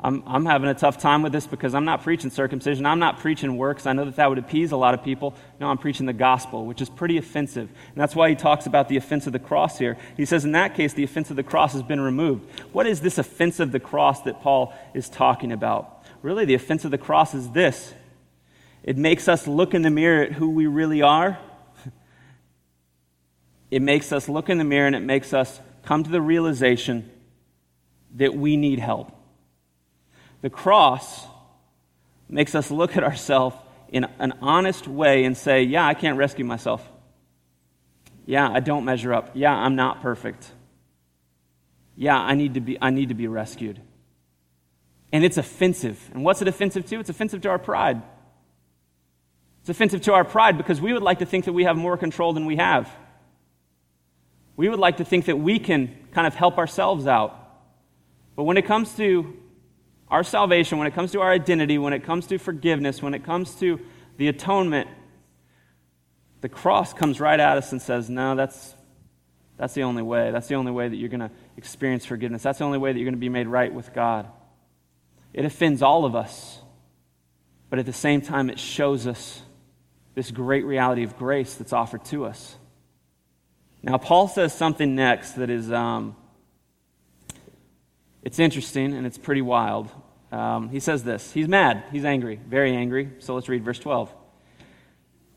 [0.00, 2.86] I'm, I'm having a tough time with this because I'm not preaching circumcision.
[2.86, 3.86] I'm not preaching works.
[3.86, 5.34] I know that that would appease a lot of people.
[5.60, 7.68] No, I'm preaching the gospel, which is pretty offensive.
[7.68, 9.98] And that's why he talks about the offense of the cross here.
[10.16, 12.48] He says, in that case, the offense of the cross has been removed.
[12.72, 16.04] What is this offense of the cross that Paul is talking about?
[16.22, 17.92] Really, the offense of the cross is this
[18.82, 21.38] it makes us look in the mirror at who we really are
[23.70, 27.10] it makes us look in the mirror and it makes us come to the realization
[28.14, 29.12] that we need help.
[30.42, 31.26] The cross
[32.28, 33.56] makes us look at ourselves
[33.88, 36.86] in an honest way and say, Yeah, I can't rescue myself.
[38.24, 39.30] Yeah, I don't measure up.
[39.34, 40.50] Yeah, I'm not perfect.
[41.96, 43.80] Yeah, I need to be, I need to be rescued.
[45.12, 46.10] And it's offensive.
[46.12, 47.00] And what's it offensive to?
[47.00, 48.02] It's offensive to our pride.
[49.60, 51.96] It's offensive to our pride because we would like to think that we have more
[51.96, 52.90] control than we have.
[54.56, 57.38] We would like to think that we can kind of help ourselves out.
[58.34, 59.36] But when it comes to
[60.08, 63.24] our salvation, when it comes to our identity, when it comes to forgiveness, when it
[63.24, 63.80] comes to
[64.16, 64.88] the atonement,
[66.40, 68.74] the cross comes right at us and says, No, that's,
[69.56, 70.30] that's the only way.
[70.30, 72.42] That's the only way that you're going to experience forgiveness.
[72.42, 74.28] That's the only way that you're going to be made right with God.
[75.32, 76.60] It offends all of us,
[77.68, 79.42] but at the same time, it shows us
[80.14, 82.56] this great reality of grace that's offered to us.
[83.86, 86.16] Now, Paul says something next that is, um,
[88.24, 89.88] it's interesting and it's pretty wild.
[90.32, 91.32] Um, he says this.
[91.32, 91.84] He's mad.
[91.92, 93.10] He's angry, very angry.
[93.20, 94.12] So let's read verse 12.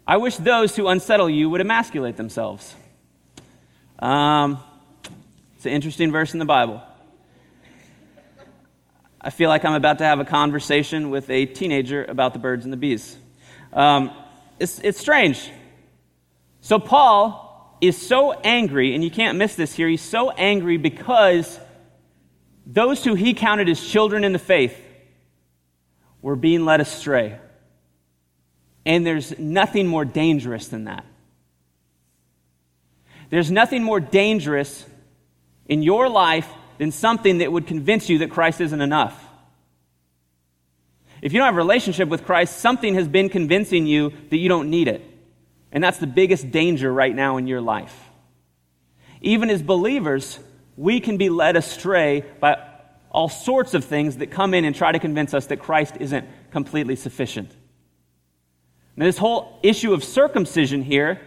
[0.07, 2.73] I wish those who unsettle you would emasculate themselves.
[3.99, 4.57] Um,
[5.55, 6.81] it's an interesting verse in the Bible.
[9.21, 12.63] I feel like I'm about to have a conversation with a teenager about the birds
[12.63, 13.15] and the bees.
[13.73, 14.09] Um,
[14.57, 15.51] it's, it's strange.
[16.62, 17.48] So, Paul
[17.82, 19.88] is so angry, and you can't miss this here.
[19.88, 21.60] He's so angry because
[22.65, 24.78] those who he counted as children in the faith
[26.22, 27.38] were being led astray.
[28.86, 31.06] And there's nothing more dangerous than that.
[33.30, 34.86] There's nothing more dangerous
[35.68, 39.24] in your life than something that would convince you that Christ isn't enough.
[41.22, 44.50] If you don't have a relationship with Christ, something has been convincing you that you
[44.50, 45.06] don't need it.
[45.71, 47.95] And that's the biggest danger right now in your life.
[49.21, 50.39] Even as believers,
[50.77, 52.58] we can be led astray by
[53.12, 56.27] all sorts of things that come in and try to convince us that Christ isn't
[56.51, 57.51] completely sufficient.
[58.95, 61.21] Now, this whole issue of circumcision here,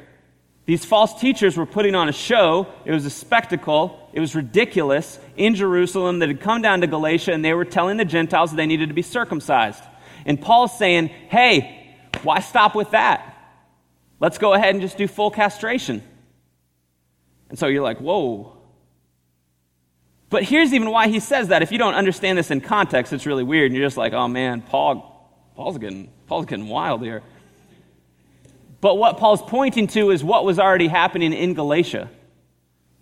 [0.65, 2.67] these false teachers were putting on a show.
[2.85, 4.11] It was a spectacle.
[4.13, 7.97] It was ridiculous in Jerusalem that had come down to Galatia and they were telling
[7.97, 9.83] the Gentiles that they needed to be circumcised.
[10.25, 13.32] And Paul's saying, hey, why stop with that?
[14.23, 16.01] Let's go ahead and just do full castration.
[17.51, 18.57] And so you're like, whoa.
[20.31, 21.63] But here's even why he says that.
[21.63, 23.73] If you don't understand this in context, it's really weird.
[23.73, 27.25] And you're just like, oh man, Paul, Paul's getting, Paul's getting wild here.
[28.81, 32.09] But what Paul's pointing to is what was already happening in Galatia.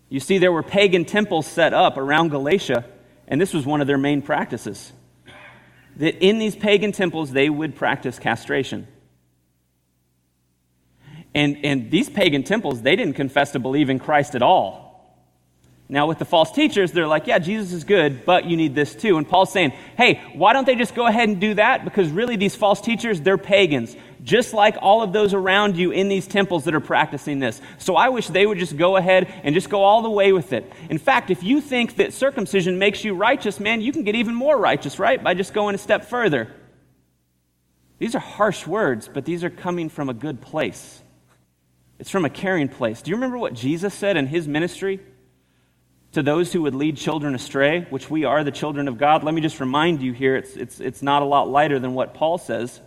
[0.09, 2.87] You see, there were pagan temples set up around Galatia,
[3.29, 4.91] and this was one of their main practices.
[5.97, 8.89] That in these pagan temples, they would practice castration.
[11.35, 14.91] And, and these pagan temples, they didn't confess to believe in Christ at all.
[15.89, 18.95] Now, with the false teachers, they're like, yeah, Jesus is good, but you need this
[18.95, 19.19] too.
[19.19, 21.83] And Paul's saying, hey, why don't they just go ahead and do that?
[21.83, 26.09] Because really, these false teachers, they're pagans, just like all of those around you in
[26.09, 27.61] these temples that are practicing this.
[27.79, 30.53] So I wish they would just go ahead and just go all the way with
[30.53, 30.73] it.
[30.91, 34.37] In fact, if you think that circumcision makes you righteous, man, you can get even
[34.37, 35.21] more righteous, right?
[35.21, 36.55] By just going a step further.
[37.99, 41.03] These are harsh words, but these are coming from a good place.
[42.01, 43.03] It's from a caring place.
[43.03, 45.01] Do you remember what Jesus said in his ministry
[46.13, 49.23] to those who would lead children astray, which we are the children of God?
[49.23, 52.15] Let me just remind you here, it's, it's, it's not a lot lighter than what
[52.15, 52.81] Paul says.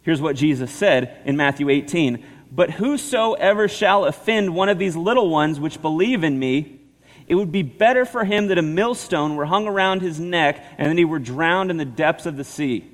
[0.00, 5.28] Here's what Jesus said in Matthew 18 But whosoever shall offend one of these little
[5.28, 6.80] ones which believe in me,
[7.26, 10.90] it would be better for him that a millstone were hung around his neck and
[10.90, 12.90] that he were drowned in the depths of the sea.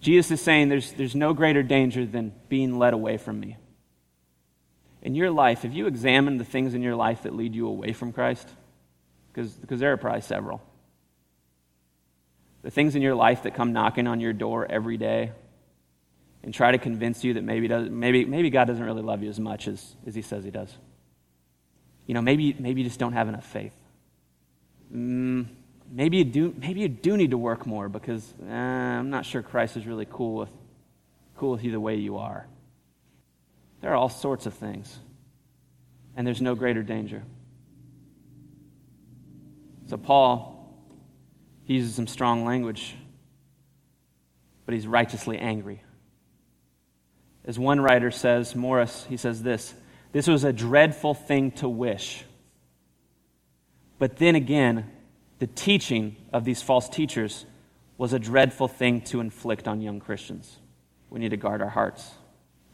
[0.00, 3.58] Jesus is saying there's, there's no greater danger than being led away from me
[5.06, 7.92] in your life, have you examined the things in your life that lead you away
[7.92, 8.48] from Christ?
[9.32, 10.60] Because, because there are probably several.
[12.62, 15.30] The things in your life that come knocking on your door every day
[16.42, 19.38] and try to convince you that maybe, maybe, maybe God doesn't really love you as
[19.38, 20.76] much as, as he says he does.
[22.08, 23.74] You know, maybe, maybe you just don't have enough faith.
[24.92, 25.46] Mm,
[25.88, 29.40] maybe, you do, maybe you do need to work more because eh, I'm not sure
[29.40, 30.50] Christ is really cool with,
[31.36, 32.48] cool with you the way you are.
[33.80, 34.98] There are all sorts of things,
[36.16, 37.22] and there's no greater danger.
[39.88, 40.74] So, Paul,
[41.64, 42.96] he uses some strong language,
[44.64, 45.82] but he's righteously angry.
[47.44, 49.74] As one writer says, Morris, he says this
[50.12, 52.24] this was a dreadful thing to wish.
[53.98, 54.90] But then again,
[55.38, 57.46] the teaching of these false teachers
[57.98, 60.58] was a dreadful thing to inflict on young Christians.
[61.10, 62.10] We need to guard our hearts.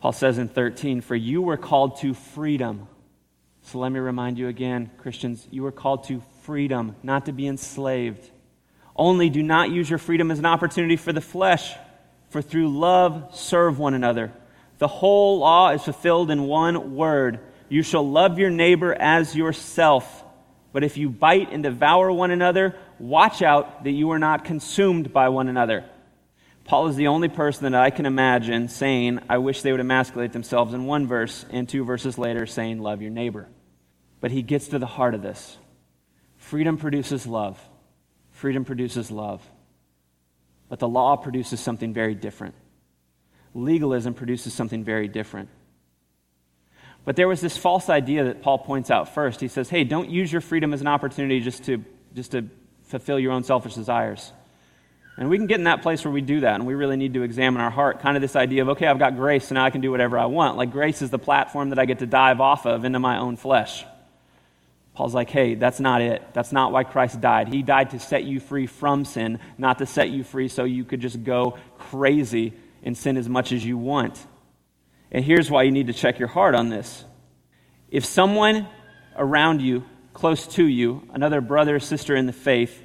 [0.03, 2.89] Paul says in 13, For you were called to freedom.
[3.63, 7.47] So let me remind you again, Christians, you were called to freedom, not to be
[7.47, 8.29] enslaved.
[8.97, 11.73] Only do not use your freedom as an opportunity for the flesh,
[12.31, 14.33] for through love serve one another.
[14.79, 17.39] The whole law is fulfilled in one word
[17.69, 20.25] You shall love your neighbor as yourself.
[20.73, 25.13] But if you bite and devour one another, watch out that you are not consumed
[25.13, 25.85] by one another.
[26.65, 30.33] Paul is the only person that I can imagine saying, I wish they would emasculate
[30.33, 33.49] themselves in one verse, and two verses later saying, Love your neighbor.
[34.21, 35.59] But he gets to the heart of this.
[36.37, 37.61] Freedom produces love.
[38.31, 39.43] Freedom produces love.
[40.69, 42.55] But the law produces something very different.
[43.55, 45.49] Legalism produces something very different.
[47.05, 49.41] But there was this false idea that Paul points out first.
[49.41, 52.49] He says, hey, don't use your freedom as an opportunity just to, just to
[52.85, 54.33] fulfill your own selfish desires.
[55.17, 57.15] And we can get in that place where we do that, and we really need
[57.15, 58.01] to examine our heart.
[58.01, 60.19] Kind of this idea of, okay, I've got grace, so now I can do whatever
[60.19, 60.57] I want.
[60.57, 63.37] Like, grace is the platform that I get to dive off of into my own
[63.37, 63.85] flesh.
[64.95, 66.23] Paul's like, hey, that's not it.
[66.35, 67.49] That's not why Christ died.
[67.49, 70.85] He died to set you free from sin, not to set you free so you
[70.85, 74.19] could just go crazy and sin as much as you want.
[75.11, 77.05] And here's why you need to check your heart on this.
[77.91, 78.67] If someone
[79.17, 82.82] around you, close to you, another brother or sister in the faith,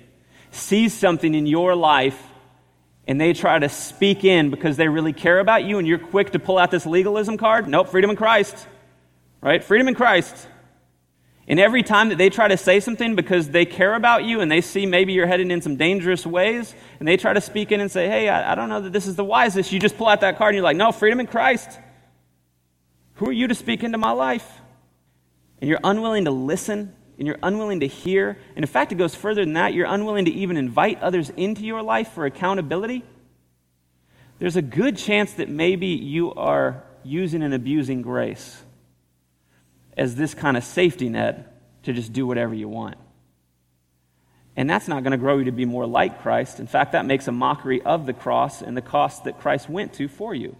[0.57, 2.21] sees something in your life
[3.07, 6.31] and they try to speak in because they really care about you and you're quick
[6.31, 8.67] to pull out this legalism card, nope, freedom in Christ.
[9.41, 9.63] Right?
[9.63, 10.47] Freedom in Christ.
[11.47, 14.51] And every time that they try to say something because they care about you and
[14.51, 17.79] they see maybe you're heading in some dangerous ways, and they try to speak in
[17.79, 20.07] and say, hey, I, I don't know that this is the wisest, you just pull
[20.07, 21.79] out that card and you're like, no, freedom in Christ.
[23.15, 24.45] Who are you to speak into my life?
[25.61, 29.15] And you're unwilling to listen and you're unwilling to hear, and in fact, it goes
[29.15, 33.03] further than that, you're unwilling to even invite others into your life for accountability,
[34.39, 38.61] there's a good chance that maybe you are using and abusing grace
[39.95, 41.53] as this kind of safety net
[41.83, 42.97] to just do whatever you want.
[44.55, 46.59] And that's not going to grow you to be more like Christ.
[46.59, 49.93] In fact, that makes a mockery of the cross and the cost that Christ went
[49.93, 50.55] to for you.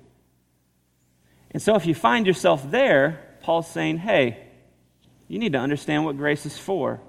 [1.52, 4.46] And so if you find yourself there, Paul's saying, hey,
[5.27, 6.99] you need to understand what grace is for.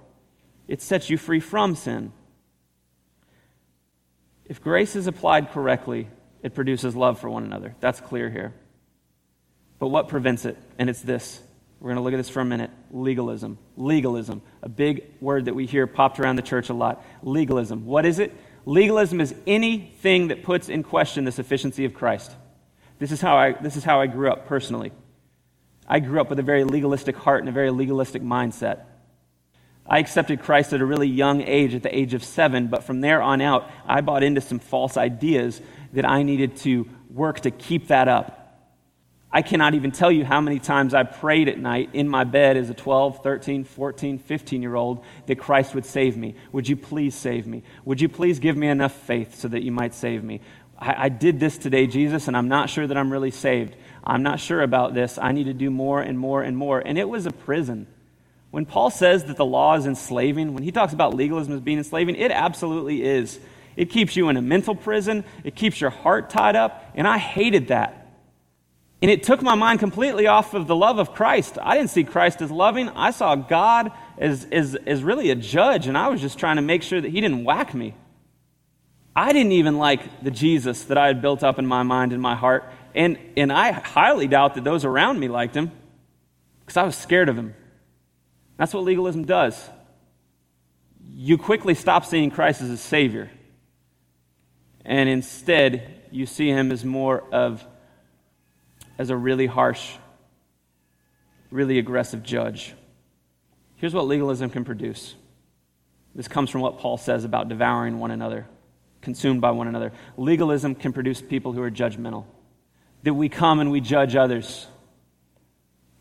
[0.67, 2.13] It sets you free from sin.
[4.45, 6.09] If grace is applied correctly,
[6.43, 7.75] it produces love for one another.
[7.81, 8.55] That's clear here.
[9.79, 10.57] But what prevents it?
[10.79, 11.41] And it's this.
[11.81, 12.71] We're going to look at this for a minute.
[12.91, 13.59] Legalism.
[13.77, 14.43] Legalism.
[14.63, 17.05] A big word that we hear popped around the church a lot.
[17.23, 17.87] Legalism.
[17.87, 18.35] What is it?
[18.65, 22.35] Legalism is anything that puts in question the sufficiency of Christ.
[22.99, 24.93] This is how I, this is how I grew up personally.
[25.89, 28.85] I grew up with a very legalistic heart and a very legalistic mindset.
[29.87, 33.01] I accepted Christ at a really young age, at the age of seven, but from
[33.01, 35.63] there on out, I bought into some false ideas
[35.95, 38.35] that I needed to work to keep that up.
[39.31, 42.57] I cannot even tell you how many times I prayed at night in my bed
[42.57, 46.35] as a 12, 13, 14, 15 year old that Christ would save me.
[46.53, 47.63] Would you please save me?
[47.85, 50.41] Would you please give me enough faith so that you might save me?
[50.79, 53.77] I, I did this today, Jesus, and I'm not sure that I'm really saved.
[54.09, 55.19] I'm not sure about this.
[55.19, 56.81] I need to do more and more and more.
[56.81, 57.87] And it was a prison.
[58.51, 61.77] When Paul says that the law is enslaving, when he talks about legalism as being
[61.77, 63.39] enslaving, it absolutely is.
[63.77, 67.19] It keeps you in a mental prison, it keeps your heart tied up, and I
[67.19, 68.07] hated that.
[69.01, 71.59] And it took my mind completely off of the love of Christ.
[71.63, 72.89] I didn't see Christ as loving.
[72.89, 76.63] I saw God as, as, as really a judge, and I was just trying to
[76.63, 77.95] make sure that He didn't whack me.
[79.15, 82.23] I didn't even like the Jesus that I had built up in my mind and
[82.23, 82.73] my heart.
[82.99, 85.71] And, and I highly doubt that those around me liked him
[86.61, 87.55] because I was scared of him.
[88.57, 89.71] That's what legalism does.
[91.15, 93.31] You quickly stop seeing Christ as a Savior.
[94.85, 97.65] And instead, you see him as more of
[98.99, 99.93] as a really harsh,
[101.53, 102.75] really aggressive judge.
[103.77, 105.15] Here's what legalism can produce.
[106.17, 108.49] This comes from what Paul says about devouring one another,
[109.03, 109.93] consumed by one another.
[110.17, 112.25] Legalism can produce people who are judgmental.
[113.05, 114.67] That we come and we judge others,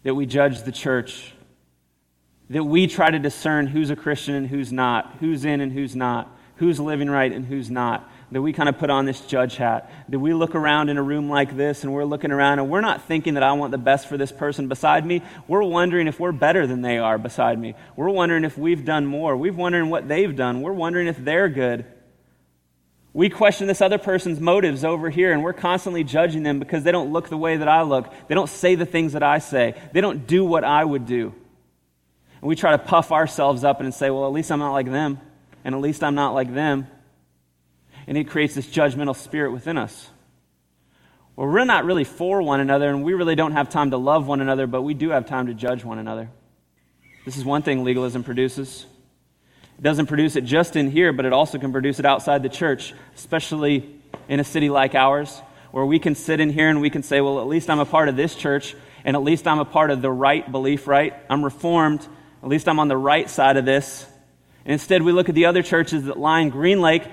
[0.03, 1.33] that we judge the church,
[2.49, 5.95] that we try to discern who's a Christian and who's not, who's in and who's
[5.95, 9.55] not, who's living right and who's not that we kind of put on this judge
[9.55, 12.69] hat, that we look around in a room like this and we're looking around and
[12.69, 15.21] we're not thinking that I want the best for this person beside me.
[15.47, 17.75] We're wondering if we're better than they are beside me.
[17.95, 19.37] We're wondering if we've done more.
[19.37, 20.61] We're wondering what they've done.
[20.61, 21.85] We're wondering if they're good.
[23.13, 26.91] We question this other person's motives over here, and we're constantly judging them because they
[26.91, 28.13] don't look the way that I look.
[28.27, 29.73] They don't say the things that I say.
[29.93, 31.33] They don't do what I would do.
[32.41, 34.91] And we try to puff ourselves up and say, well, at least I'm not like
[34.91, 35.19] them,
[35.63, 36.87] and at least I'm not like them
[38.07, 40.09] and it creates this judgmental spirit within us.
[41.35, 44.25] Well, we're not really for one another, and we really don't have time to love
[44.27, 46.29] one another, but we do have time to judge one another.
[47.25, 48.85] This is one thing legalism produces.
[49.77, 52.49] It doesn't produce it just in here, but it also can produce it outside the
[52.49, 56.89] church, especially in a city like ours, where we can sit in here and we
[56.89, 59.59] can say, well, at least I'm a part of this church, and at least I'm
[59.59, 61.13] a part of the right belief, right?
[61.29, 62.05] I'm reformed.
[62.41, 64.05] At least I'm on the right side of this.
[64.65, 67.03] And instead, we look at the other churches that line Green Lake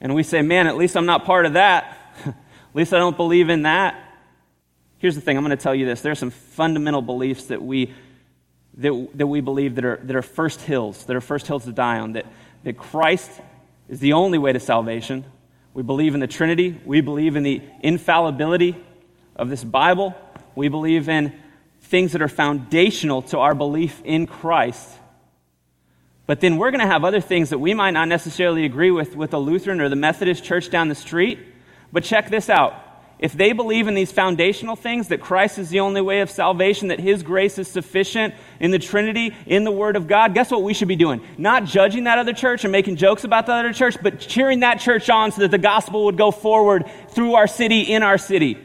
[0.00, 1.96] and we say, man, at least I'm not part of that.
[2.26, 2.34] at
[2.74, 4.02] least I don't believe in that.
[4.98, 6.00] Here's the thing I'm going to tell you this.
[6.00, 7.94] There are some fundamental beliefs that we,
[8.80, 11.72] that, that we believe that are, that are first hills, that are first hills to
[11.72, 12.26] die on, that,
[12.64, 13.30] that Christ
[13.88, 15.24] is the only way to salvation.
[15.74, 16.80] We believe in the Trinity.
[16.84, 18.76] We believe in the infallibility
[19.36, 20.14] of this Bible.
[20.54, 21.32] We believe in
[21.82, 24.88] things that are foundational to our belief in Christ.
[26.26, 29.16] But then we're going to have other things that we might not necessarily agree with
[29.16, 31.38] with the Lutheran or the Methodist church down the street.
[31.92, 32.74] But check this out.
[33.20, 36.88] If they believe in these foundational things, that Christ is the only way of salvation,
[36.88, 40.62] that His grace is sufficient in the Trinity, in the Word of God, guess what
[40.62, 41.20] we should be doing?
[41.36, 44.80] Not judging that other church and making jokes about the other church, but cheering that
[44.80, 48.56] church on so that the gospel would go forward through our city, in our city.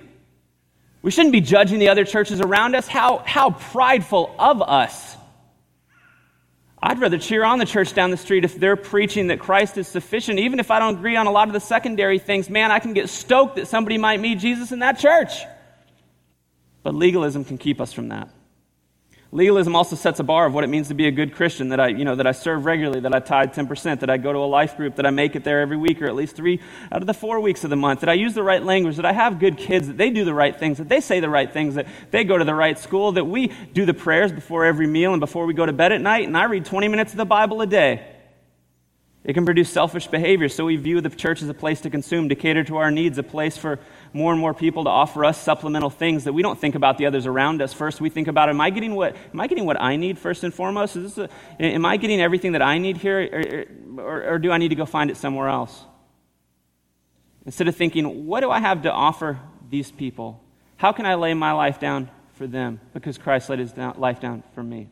[1.01, 2.87] We shouldn't be judging the other churches around us.
[2.87, 5.14] How, how prideful of us.
[6.87, 9.87] I'd rather cheer on the church down the street if they're preaching that Christ is
[9.87, 10.37] sufficient.
[10.37, 12.93] Even if I don't agree on a lot of the secondary things, man, I can
[12.93, 15.31] get stoked that somebody might meet Jesus in that church.
[16.83, 18.29] But legalism can keep us from that.
[19.35, 21.79] Legalism also sets a bar of what it means to be a good Christian, that
[21.81, 24.39] I, you know, that I serve regularly, that I tithe 10%, that I go to
[24.39, 27.01] a life group, that I make it there every week or at least three out
[27.01, 29.11] of the four weeks of the month, that I use the right language, that I
[29.11, 31.75] have good kids, that they do the right things, that they say the right things,
[31.75, 35.11] that they go to the right school, that we do the prayers before every meal
[35.11, 37.25] and before we go to bed at night, and I read 20 minutes of the
[37.25, 38.14] Bible a day.
[39.25, 42.29] It can produce selfish behavior, so we view the church as a place to consume,
[42.29, 43.79] to cater to our needs, a place for
[44.13, 47.07] more and more people to offer us supplemental things that we don't think about the
[47.07, 47.73] others around us.
[47.73, 50.43] First, we think about, am I getting what, am I getting what I need first
[50.43, 50.95] and foremost?
[50.95, 53.65] Is this a, am I getting everything that I need here,
[53.97, 55.83] or, or, or do I need to go find it somewhere else?
[57.47, 59.39] Instead of thinking, what do I have to offer
[59.71, 60.39] these people?
[60.77, 62.79] How can I lay my life down for them?
[62.93, 64.89] Because Christ laid his life down for me.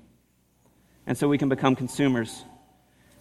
[1.05, 2.43] And so we can become consumers.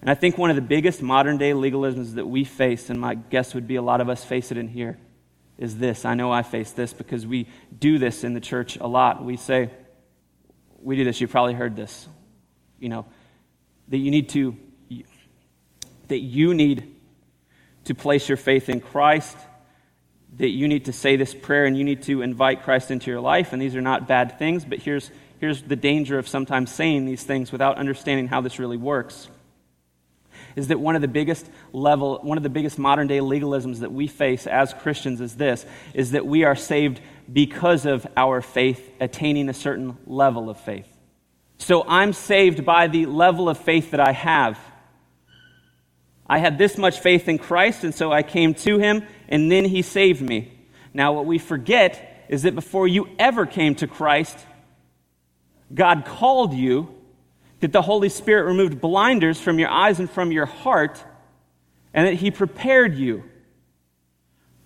[0.02, 3.14] And I think one of the biggest modern day legalisms that we face, and my
[3.14, 4.98] guess would be a lot of us face it in here,
[5.58, 6.04] is this.
[6.04, 7.46] I know I face this because we
[7.78, 9.24] do this in the church a lot.
[9.24, 9.70] We say,
[10.82, 12.08] we do this, you've probably heard this,
[12.80, 13.06] you know,
[13.88, 14.56] that you need to,
[16.08, 16.96] that you need
[17.84, 19.36] to place your faith in Christ,
[20.38, 23.20] that you need to say this prayer and you need to invite Christ into your
[23.20, 23.52] life.
[23.52, 27.22] And these are not bad things, but here's, here's the danger of sometimes saying these
[27.22, 29.28] things without understanding how this really works
[30.56, 33.92] is that one of the biggest level, one of the biggest modern day legalisms that
[33.92, 37.00] we face as Christians is this, is that we are saved
[37.32, 40.86] because of our faith attaining a certain level of faith.
[41.58, 44.58] So I'm saved by the level of faith that I have.
[46.26, 49.64] I had this much faith in Christ, and so I came to him, and then
[49.64, 50.52] he saved me.
[50.94, 54.38] Now, what we forget is that before you ever came to Christ,
[55.72, 56.94] God called you
[57.62, 61.02] that the Holy Spirit removed blinders from your eyes and from your heart,
[61.94, 63.22] and that He prepared you.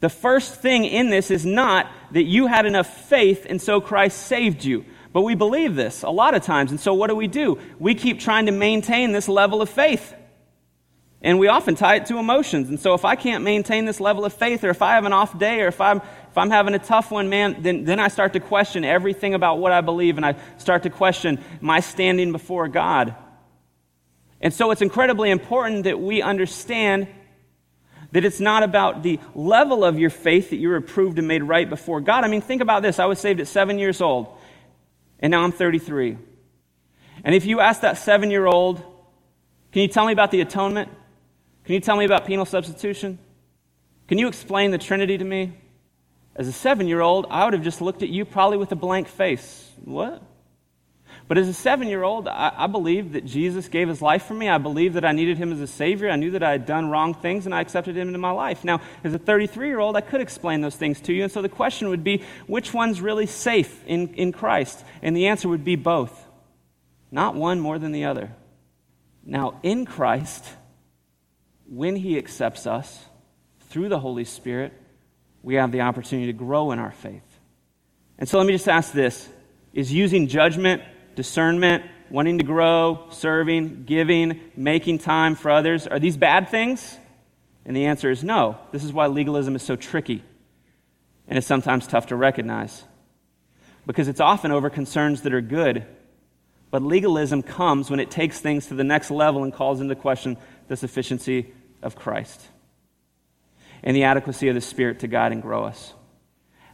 [0.01, 4.27] The first thing in this is not that you had enough faith and so Christ
[4.27, 4.85] saved you.
[5.13, 6.71] But we believe this a lot of times.
[6.71, 7.59] And so what do we do?
[7.79, 10.15] We keep trying to maintain this level of faith.
[11.23, 12.69] And we often tie it to emotions.
[12.69, 15.13] And so if I can't maintain this level of faith, or if I have an
[15.13, 16.03] off day, or if I'm,
[16.37, 19.59] if I'm having a tough one, man, then, then I start to question everything about
[19.59, 23.15] what I believe, and I start to question my standing before God.
[24.43, 27.09] And so it's incredibly important that we understand
[28.13, 31.71] that it's not about the level of your faith that you're approved and made right
[31.71, 32.23] before God.
[32.23, 32.99] I mean, think about this.
[32.99, 34.29] I was saved at seven years old,
[35.19, 36.19] and now I'm 33.
[37.25, 38.83] And if you ask that seven year old,
[39.73, 40.91] can you tell me about the atonement?
[41.65, 43.19] Can you tell me about penal substitution?
[44.07, 45.55] Can you explain the Trinity to me?
[46.37, 48.77] As a seven year old, I would have just looked at you probably with a
[48.77, 49.71] blank face.
[49.83, 50.23] What?
[51.29, 54.35] But as a seven year old, I, I believed that Jesus gave his life for
[54.35, 54.49] me.
[54.49, 56.11] I believed that I needed him as a Savior.
[56.11, 58.65] I knew that I had done wrong things, and I accepted him into my life.
[58.65, 61.23] Now, as a 33 year old, I could explain those things to you.
[61.23, 64.85] And so the question would be which one's really safe in, in Christ?
[65.03, 66.27] And the answer would be both,
[67.11, 68.33] not one more than the other.
[69.25, 70.45] Now, in Christ,
[71.67, 73.05] when he accepts us
[73.69, 74.73] through the Holy Spirit,
[75.47, 77.23] we have the opportunity to grow in our faith.
[78.19, 79.29] And so let me just ask this
[79.73, 80.83] Is using judgment
[81.15, 86.99] discernment, wanting to grow, serving, giving, making time for others, are these bad things?
[87.65, 88.59] And the answer is no.
[88.73, 90.23] This is why legalism is so tricky
[91.29, 92.85] and it's sometimes tough to recognize
[93.87, 95.87] because it's often over concerns that are good.
[96.73, 100.37] But legalism comes when it takes things to the next level and calls into question
[100.67, 102.49] the sufficiency of Christ
[103.87, 105.95] and the adequacy of the Spirit to guide and grow us.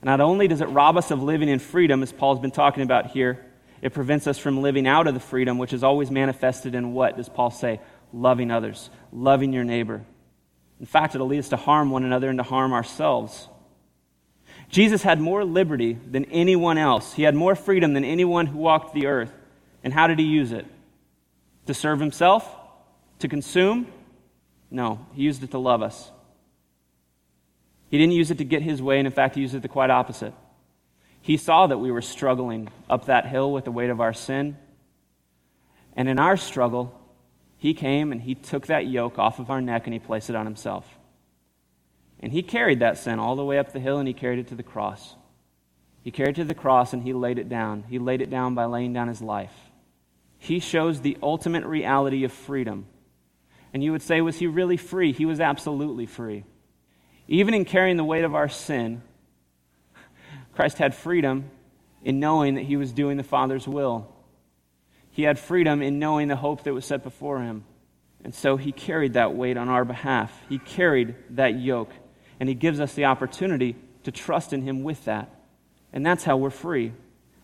[0.02, 3.12] Not only does it rob us of living in freedom, as Paul's been talking about
[3.12, 3.44] here,
[3.82, 7.16] it prevents us from living out of the freedom, which is always manifested in what
[7.16, 7.80] does Paul say?
[8.12, 10.04] Loving others, loving your neighbor.
[10.80, 13.46] In fact, it'll lead us to harm one another and to harm ourselves.
[14.70, 17.12] Jesus had more liberty than anyone else.
[17.12, 19.32] He had more freedom than anyone who walked the earth.
[19.84, 20.66] And how did he use it?
[21.66, 22.48] To serve himself?
[23.18, 23.86] To consume?
[24.70, 26.10] No, he used it to love us.
[27.92, 29.68] He didn't use it to get his way, and in fact, he used it the
[29.68, 30.32] quite opposite.
[31.20, 34.56] He saw that we were struggling up that hill with the weight of our sin.
[35.94, 36.98] And in our struggle,
[37.58, 40.36] He came and He took that yoke off of our neck and He placed it
[40.36, 40.88] on Himself.
[42.18, 44.48] And He carried that sin all the way up the hill and He carried it
[44.48, 45.14] to the cross.
[46.02, 47.84] He carried it to the cross and He laid it down.
[47.90, 49.52] He laid it down by laying down His life.
[50.38, 52.86] He shows the ultimate reality of freedom.
[53.74, 55.12] And you would say, was He really free?
[55.12, 56.44] He was absolutely free.
[57.32, 59.00] Even in carrying the weight of our sin,
[60.54, 61.50] Christ had freedom
[62.04, 64.06] in knowing that he was doing the Father's will.
[65.10, 67.64] He had freedom in knowing the hope that was set before him.
[68.22, 70.42] And so he carried that weight on our behalf.
[70.50, 71.90] He carried that yoke.
[72.38, 75.34] And he gives us the opportunity to trust in him with that.
[75.90, 76.92] And that's how we're free.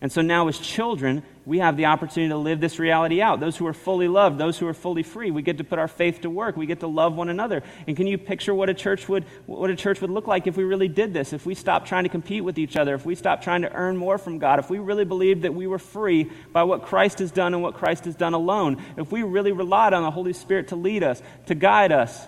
[0.01, 3.41] And so now, as children, we have the opportunity to live this reality out.
[3.41, 5.89] Those who are fully loved, those who are fully free, we get to put our
[5.89, 6.57] faith to work.
[6.57, 7.65] We get to love one another.
[7.89, 10.57] And can you picture what a church would, what a church would look like if
[10.57, 11.33] we really did this?
[11.33, 13.97] If we stopped trying to compete with each other, if we stopped trying to earn
[13.97, 17.33] more from God, if we really believed that we were free by what Christ has
[17.33, 20.69] done and what Christ has done alone, if we really relied on the Holy Spirit
[20.69, 22.25] to lead us, to guide us,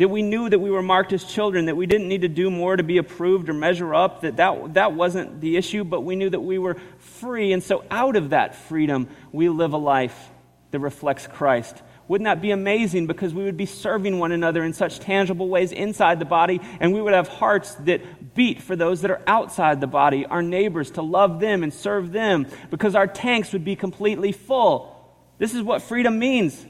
[0.00, 2.50] that we knew that we were marked as children, that we didn't need to do
[2.50, 6.16] more to be approved or measure up, that, that that wasn't the issue, but we
[6.16, 7.52] knew that we were free.
[7.52, 10.30] And so, out of that freedom, we live a life
[10.70, 11.82] that reflects Christ.
[12.08, 13.08] Wouldn't that be amazing?
[13.08, 16.94] Because we would be serving one another in such tangible ways inside the body, and
[16.94, 20.92] we would have hearts that beat for those that are outside the body, our neighbors,
[20.92, 24.96] to love them and serve them, because our tanks would be completely full.
[25.36, 26.64] This is what freedom means.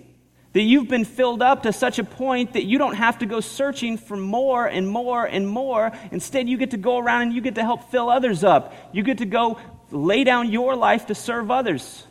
[0.52, 3.40] That you've been filled up to such a point that you don't have to go
[3.40, 5.92] searching for more and more and more.
[6.10, 8.74] Instead, you get to go around and you get to help fill others up.
[8.92, 9.60] You get to go
[9.92, 12.04] lay down your life to serve others.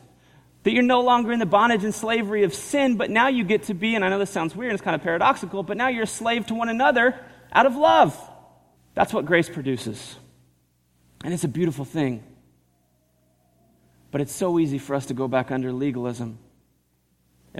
[0.64, 3.64] That you're no longer in the bondage and slavery of sin, but now you get
[3.64, 5.90] to be, and I know this sounds weird and it's kind of paradoxical, but now
[5.90, 7.20] you're a slave to one another
[7.52, 8.18] out of love.
[8.94, 10.16] That's what grace produces.
[11.24, 12.24] And it's a beautiful thing.
[14.12, 16.40] But it's so easy for us to go back under legalism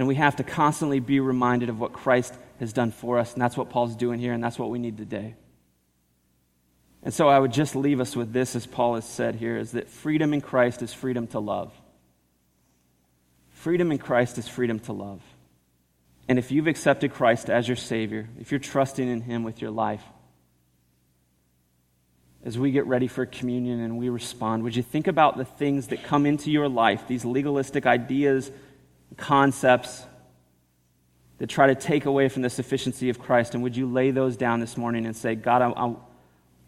[0.00, 3.34] and we have to constantly be reminded of what Christ has done for us.
[3.34, 5.34] And that's what Paul's doing here, and that's what we need today.
[7.02, 9.72] And so I would just leave us with this, as Paul has said here, is
[9.72, 11.78] that freedom in Christ is freedom to love.
[13.50, 15.20] Freedom in Christ is freedom to love.
[16.30, 19.70] And if you've accepted Christ as your Savior, if you're trusting in Him with your
[19.70, 20.02] life,
[22.42, 25.88] as we get ready for communion and we respond, would you think about the things
[25.88, 28.50] that come into your life, these legalistic ideas,
[29.16, 30.04] concepts
[31.38, 33.54] that try to take away from the sufficiency of Christ.
[33.54, 35.96] And would you lay those down this morning and say, God, I'm, I'm,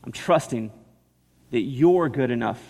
[0.02, 0.72] I'm trusting
[1.50, 2.60] that you're good enough.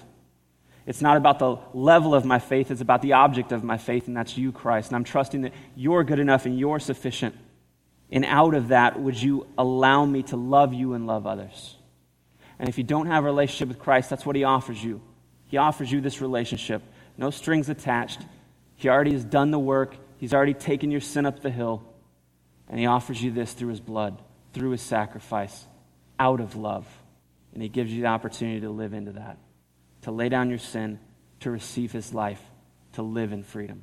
[0.85, 4.09] It's not about the level of my faith, it's about the object of my faith,
[4.09, 4.89] and that's you, Christ.
[4.89, 7.37] And I'm trusting that you're good enough and you're sufficient.
[8.11, 11.77] And out of that, would you allow me to love you and love others?
[12.59, 15.01] And if you don't have a relationship with Christ, that's what He offers you.
[15.47, 16.83] He offers you this relationship,
[17.17, 18.21] no strings attached.
[18.83, 21.83] He already has done the work, He's already taken your sin up the hill.
[22.69, 24.23] And he offers you this through his blood,
[24.53, 25.67] through his sacrifice,
[26.19, 26.87] out of love.
[27.53, 29.37] And he gives you the opportunity to live into that,
[30.03, 30.99] to lay down your sin,
[31.41, 32.41] to receive his life,
[32.93, 33.83] to live in freedom.